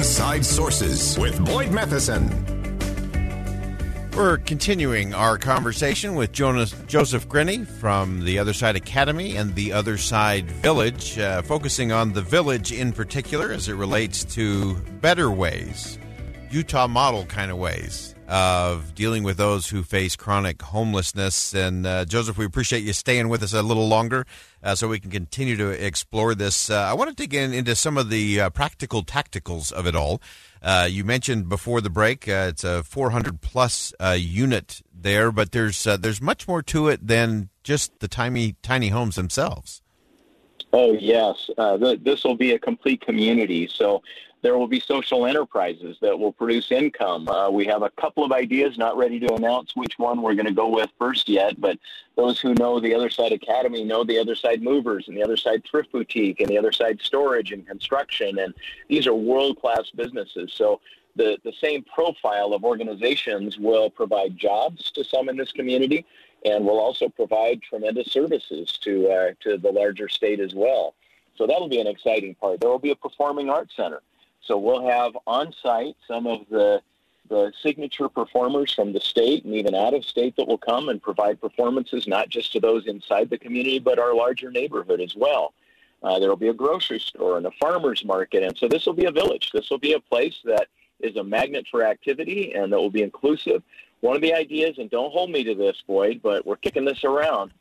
[0.00, 2.24] Inside Sources with Boyd Matheson.
[4.16, 9.74] We're continuing our conversation with Jonas, Joseph Grenny from the Other Side Academy and the
[9.74, 15.30] Other Side Village, uh, focusing on the village in particular as it relates to better
[15.30, 15.98] ways,
[16.50, 21.52] Utah model kind of ways of dealing with those who face chronic homelessness.
[21.52, 24.24] And uh, Joseph, we appreciate you staying with us a little longer
[24.62, 26.70] uh, so we can continue to explore this.
[26.70, 29.96] Uh, I want to dig in into some of the uh, practical tacticals of it
[29.96, 30.22] all.
[30.62, 35.82] Uh, you mentioned before the break uh, it's a 400 plus unit there, but there's
[35.84, 39.82] there's much more to it than just the tiny tiny homes themselves.
[40.72, 41.50] Oh yes,
[42.04, 43.66] this will be a complete community.
[43.66, 44.02] So
[44.42, 47.28] there will be social enterprises that will produce income.
[47.28, 50.46] Uh, we have a couple of ideas, not ready to announce which one we're going
[50.46, 51.78] to go with first yet, but
[52.16, 55.36] those who know the Other Side Academy know the Other Side Movers and the Other
[55.36, 58.54] Side Thrift Boutique and the Other Side Storage and Construction, and
[58.88, 60.52] these are world-class businesses.
[60.54, 60.80] So
[61.16, 66.06] the, the same profile of organizations will provide jobs to some in this community
[66.44, 70.94] and will also provide tremendous services to, uh, to the larger state as well.
[71.36, 72.60] So that'll be an exciting part.
[72.60, 74.00] There will be a performing arts center.
[74.42, 76.82] So we'll have on site some of the
[77.28, 81.00] the signature performers from the state and even out of state that will come and
[81.00, 85.54] provide performances not just to those inside the community but our larger neighborhood as well.
[86.02, 88.94] Uh, there will be a grocery store and a farmer's market, and so this will
[88.94, 89.50] be a village.
[89.52, 90.66] This will be a place that
[90.98, 93.62] is a magnet for activity and that will be inclusive.
[94.00, 97.04] One of the ideas, and don't hold me to this, Boyd, but we're kicking this
[97.04, 97.52] around,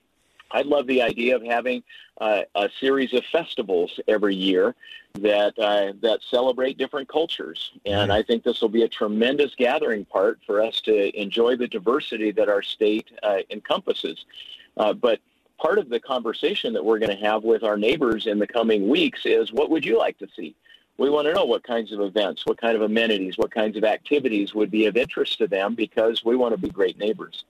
[0.51, 1.83] I love the idea of having
[2.19, 4.75] uh, a series of festivals every year
[5.15, 10.05] that uh, that celebrate different cultures, and I think this will be a tremendous gathering
[10.05, 14.25] part for us to enjoy the diversity that our state uh, encompasses.
[14.77, 15.19] Uh, but
[15.57, 18.87] part of the conversation that we're going to have with our neighbors in the coming
[18.87, 20.55] weeks is, what would you like to see?
[20.97, 23.83] We want to know what kinds of events, what kind of amenities, what kinds of
[23.83, 27.45] activities would be of interest to them because we want to be great neighbors.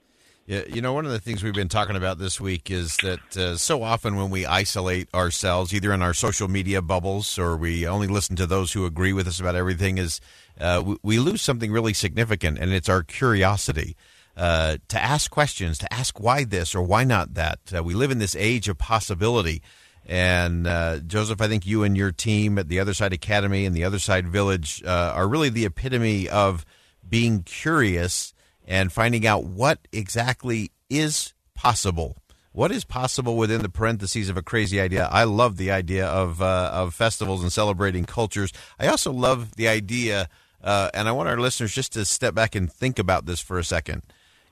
[0.49, 3.37] Yeah, you know, one of the things we've been talking about this week is that
[3.37, 7.85] uh, so often when we isolate ourselves, either in our social media bubbles or we
[7.85, 10.19] only listen to those who agree with us about everything, is
[10.59, 13.95] uh, we, we, lose something really significant, and it's our curiosity.
[14.35, 17.59] Uh, to ask questions, to ask why this or why not that.
[17.71, 19.61] Uh, we live in this age of possibility.
[20.07, 23.75] And uh, Joseph, I think you and your team at the Other Side Academy and
[23.75, 26.65] the Other Side Village uh, are really the epitome of
[27.07, 28.33] being curious
[28.69, 32.15] and finding out what exactly is possible.
[32.51, 35.09] What is possible within the parentheses of a crazy idea?
[35.11, 38.53] I love the idea of uh, of festivals and celebrating cultures.
[38.79, 40.29] I also love the idea,
[40.63, 43.59] uh, and I want our listeners just to step back and think about this for
[43.59, 44.03] a second.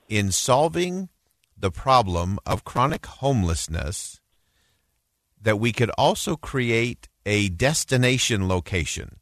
[0.10, 1.10] In solving
[1.58, 4.20] the problem of chronic homelessness,
[5.42, 9.20] that we could also create a destination location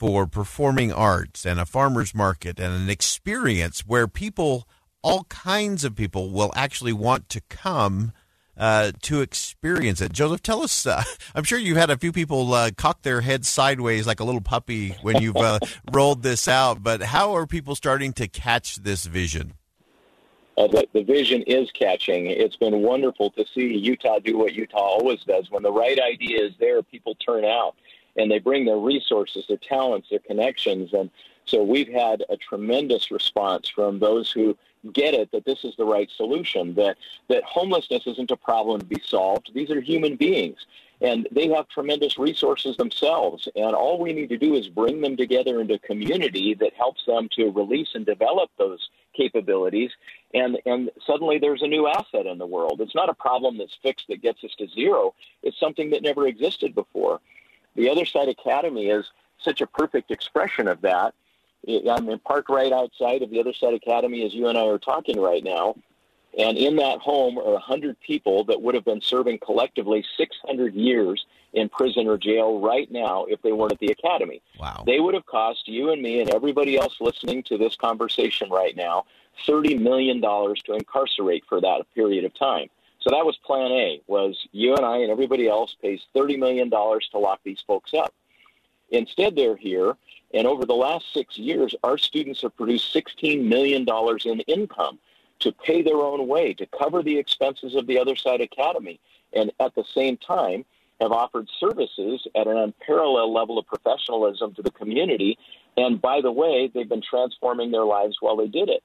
[0.00, 4.66] for performing arts and a farmer's market and an experience where people,
[5.02, 8.10] all kinds of people, will actually want to come
[8.56, 10.10] uh, to experience it.
[10.10, 10.86] Joseph, tell us.
[10.86, 11.02] Uh,
[11.34, 14.40] I'm sure you've had a few people uh, cock their heads sideways like a little
[14.40, 15.58] puppy when you've uh,
[15.92, 16.82] rolled this out.
[16.82, 19.52] But how are people starting to catch this vision?
[20.56, 22.26] Uh, the, the vision is catching.
[22.26, 25.50] It's been wonderful to see Utah do what Utah always does.
[25.50, 27.76] When the right idea is there, people turn out
[28.20, 30.92] and they bring their resources, their talents, their connections.
[30.92, 31.10] And
[31.46, 34.56] so we've had a tremendous response from those who
[34.92, 36.96] get it that this is the right solution, that,
[37.28, 39.50] that homelessness isn't a problem to be solved.
[39.54, 40.58] These are human beings.
[41.02, 43.48] And they have tremendous resources themselves.
[43.56, 47.06] And all we need to do is bring them together into a community that helps
[47.06, 49.90] them to release and develop those capabilities.
[50.34, 52.82] And, and suddenly there's a new asset in the world.
[52.82, 55.14] It's not a problem that's fixed that gets us to zero.
[55.42, 57.20] It's something that never existed before.
[57.80, 59.06] The Other Side Academy is
[59.42, 61.14] such a perfect expression of that.
[61.66, 64.78] I'm in parked right outside of the Other Side Academy as you and I are
[64.78, 65.76] talking right now.
[66.38, 71.24] And in that home are 100 people that would have been serving collectively 600 years
[71.54, 74.42] in prison or jail right now if they weren't at the academy.
[74.58, 74.84] Wow.
[74.86, 78.76] They would have cost you and me and everybody else listening to this conversation right
[78.76, 79.06] now
[79.48, 82.68] $30 million to incarcerate for that period of time.
[83.00, 86.70] So that was plan A, was you and I and everybody else pays $30 million
[86.70, 88.12] to lock these folks up.
[88.90, 89.96] Instead, they're here,
[90.34, 93.86] And over the last six years, our students have produced $16 million
[94.24, 94.98] in income
[95.40, 99.00] to pay their own way, to cover the expenses of the Other Side Academy,
[99.32, 100.64] and at the same time
[101.00, 105.38] have offered services at an unparalleled level of professionalism to the community.
[105.76, 108.82] And by the way, they've been transforming their lives while they did it.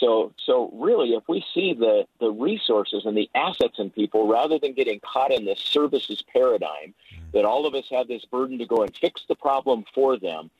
[0.00, 4.58] So, so really, if we see the, the resources and the assets in people rather
[4.58, 6.94] than getting caught in this services paradigm,
[7.32, 10.50] that all of us have this burden to go and fix the problem for them,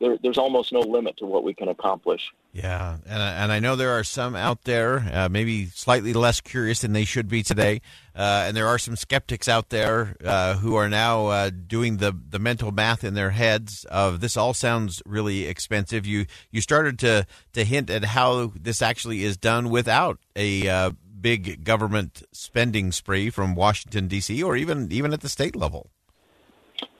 [0.00, 2.32] there, there's almost no limit to what we can accomplish.
[2.52, 6.80] Yeah, and, and I know there are some out there, uh, maybe slightly less curious
[6.80, 7.80] than they should be today,
[8.14, 12.16] uh, and there are some skeptics out there uh, who are now uh, doing the
[12.28, 16.06] the mental math in their heads of this all sounds really expensive.
[16.06, 20.90] You you started to to hint at how this actually is done without a uh,
[21.20, 24.42] big government spending spree from Washington D.C.
[24.42, 25.90] or even even at the state level.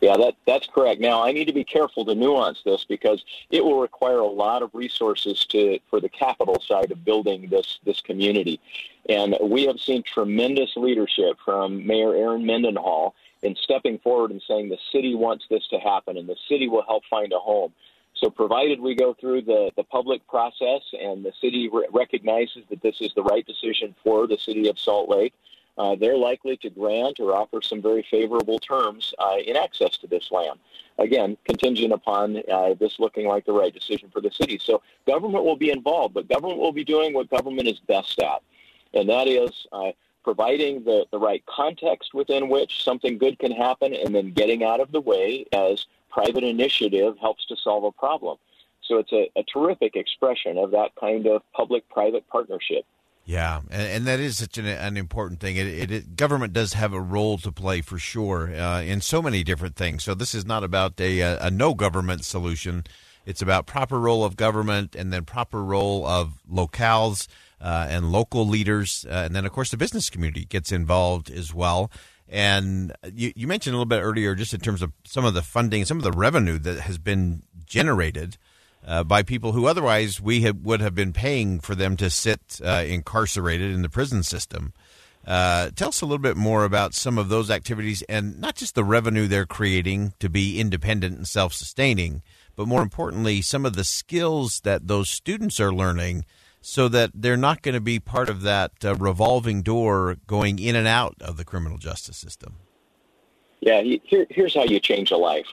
[0.00, 1.00] Yeah, that that's correct.
[1.00, 4.62] Now I need to be careful to nuance this because it will require a lot
[4.62, 8.60] of resources to for the capital side of building this this community,
[9.08, 14.68] and we have seen tremendous leadership from Mayor Erin Mendenhall in stepping forward and saying
[14.68, 17.72] the city wants this to happen and the city will help find a home.
[18.14, 22.82] So, provided we go through the, the public process and the city re- recognizes that
[22.82, 25.34] this is the right decision for the city of Salt Lake,
[25.78, 30.06] uh, they're likely to grant or offer some very favorable terms uh, in access to
[30.06, 30.58] this land.
[30.98, 34.58] Again, contingent upon uh, this looking like the right decision for the city.
[34.62, 38.42] So government will be involved, but government will be doing what government is best at,
[38.92, 39.92] and that is uh,
[40.24, 44.80] providing the, the right context within which something good can happen and then getting out
[44.80, 48.36] of the way as private initiative helps to solve a problem.
[48.82, 52.84] So it's a, a terrific expression of that kind of public-private partnership.
[53.28, 55.56] Yeah, and, and, that is such an, an important thing.
[55.56, 59.20] It, it, it, government does have a role to play for sure uh, in so
[59.20, 60.02] many different things.
[60.02, 62.84] So this is not about a, a, no government solution.
[63.26, 67.28] It's about proper role of government and then proper role of locales
[67.60, 71.52] uh, and local leaders, uh, and then of course the business community gets involved as
[71.52, 71.90] well.
[72.30, 75.42] And you, you mentioned a little bit earlier, just in terms of some of the
[75.42, 78.38] funding, some of the revenue that has been generated
[78.88, 82.58] uh, by people who otherwise we have, would have been paying for them to sit
[82.64, 84.72] uh, incarcerated in the prison system.
[85.26, 88.74] Uh, tell us a little bit more about some of those activities and not just
[88.74, 92.22] the revenue they're creating to be independent and self sustaining,
[92.56, 96.24] but more importantly, some of the skills that those students are learning
[96.62, 100.74] so that they're not going to be part of that uh, revolving door going in
[100.74, 102.54] and out of the criminal justice system.
[103.60, 105.46] Yeah, here, here's how you change a life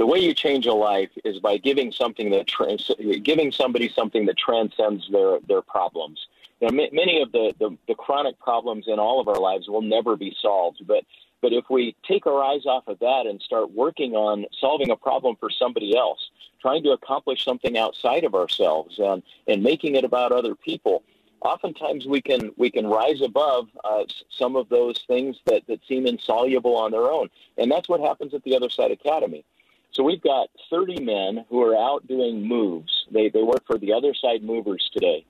[0.00, 2.90] the way you change a life is by giving something that trans-
[3.22, 6.26] giving somebody something that transcends their their problems.
[6.58, 9.68] You know, m- many of the, the, the chronic problems in all of our lives
[9.68, 11.04] will never be solved, but
[11.42, 14.96] but if we take our eyes off of that and start working on solving a
[14.96, 16.30] problem for somebody else,
[16.62, 21.02] trying to accomplish something outside of ourselves and and making it about other people,
[21.42, 26.06] oftentimes we can we can rise above uh, some of those things that, that seem
[26.06, 29.44] insoluble on their own, and that's what happens at the Other Side Academy.
[29.92, 33.06] So we've got 30 men who are out doing moves.
[33.10, 35.24] They, they work for the other side movers today.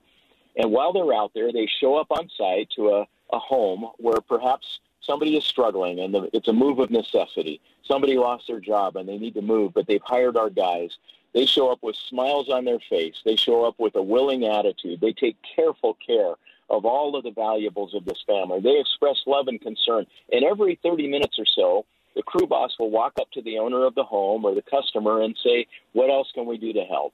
[0.55, 4.21] And while they're out there, they show up on site to a, a home where
[4.21, 7.59] perhaps somebody is struggling and the, it's a move of necessity.
[7.87, 10.91] Somebody lost their job and they need to move, but they've hired our guys.
[11.33, 13.15] They show up with smiles on their face.
[13.25, 14.99] They show up with a willing attitude.
[15.01, 16.35] They take careful care
[16.69, 18.59] of all of the valuables of this family.
[18.59, 20.05] They express love and concern.
[20.31, 23.85] And every 30 minutes or so, the crew boss will walk up to the owner
[23.85, 27.13] of the home or the customer and say, What else can we do to help?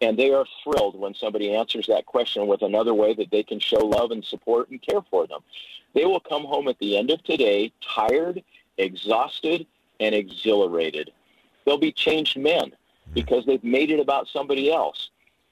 [0.00, 3.60] And they are thrilled when somebody answers that question with another way that they can
[3.60, 5.40] show love and support and care for them.
[5.94, 8.42] They will come home at the end of today tired,
[8.78, 9.66] exhausted,
[9.98, 11.12] and exhilarated.
[11.64, 13.12] They'll be changed men hmm.
[13.12, 15.10] because they've made it about somebody else.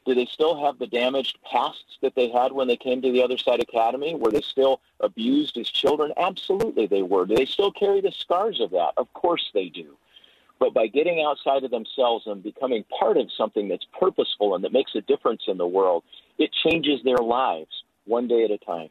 [0.09, 3.23] Do they still have the damaged pasts that they had when they came to the
[3.23, 4.15] Other Side Academy?
[4.15, 6.15] Were they still abused as children?
[6.17, 7.27] Absolutely they were.
[7.27, 8.93] Do they still carry the scars of that?
[8.97, 9.99] Of course they do.
[10.59, 14.73] But by getting outside of themselves and becoming part of something that's purposeful and that
[14.73, 16.05] makes a difference in the world,
[16.39, 18.89] it changes their lives one day at a time.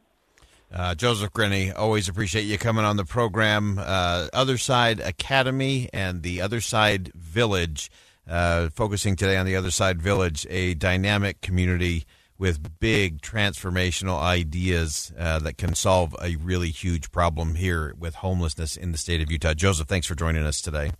[0.71, 3.79] Uh, Joseph Grenny, always appreciate you coming on the program.
[3.79, 7.89] Uh, Other Side Academy and the Other Side Village
[8.27, 12.05] uh, focusing today on the Other Side Village, a dynamic community
[12.37, 18.77] with big transformational ideas uh, that can solve a really huge problem here with homelessness
[18.77, 19.53] in the state of Utah.
[19.53, 20.91] Joseph, thanks for joining us today.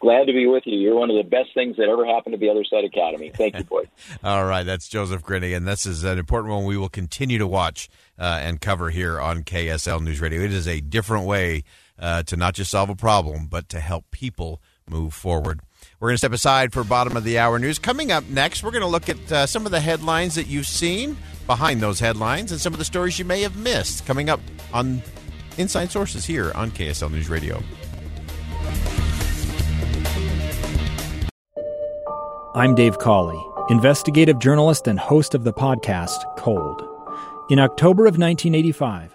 [0.00, 0.78] Glad to be with you.
[0.78, 3.30] You're one of the best things that ever happened to the Other Side Academy.
[3.34, 3.90] Thank you, Boyd.
[4.24, 7.46] All right, that's Joseph Grenny, and this is an important one we will continue to
[7.46, 10.40] watch uh, and cover here on KSL News Radio.
[10.40, 11.64] It is a different way
[11.98, 15.60] uh, to not just solve a problem, but to help people move forward.
[15.98, 17.78] We're going to step aside for bottom of the hour news.
[17.78, 20.66] Coming up next, we're going to look at uh, some of the headlines that you've
[20.66, 24.06] seen behind those headlines and some of the stories you may have missed.
[24.06, 24.40] Coming up
[24.72, 25.02] on
[25.58, 27.62] Inside Sources here on KSL News Radio.
[32.54, 36.82] I'm Dave Cawley, investigative journalist and host of the podcast Cold.
[37.48, 39.14] In October of 1985,